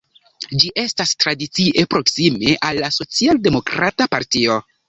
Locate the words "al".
2.71-2.83